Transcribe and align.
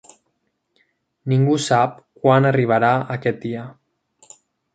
Ningú 1.33 1.57
sap 1.65 1.99
quan 2.25 2.49
arribarà 2.53 2.91
aquest 3.19 3.39
dia. 3.45 3.69